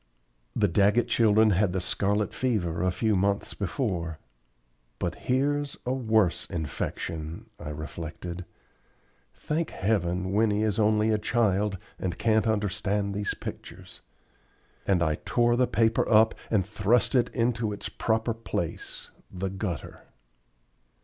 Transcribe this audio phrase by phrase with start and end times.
[0.55, 4.17] The Daggett children had had the scarlet fever a few months before.
[4.97, 8.43] "But here's a worse infection," I reflected.
[9.35, 14.01] "Thank heaven, Winnie is only a child, and can't understand these pictures;"
[14.87, 20.01] and I tore the paper up and thrust it into its proper place, the gutter.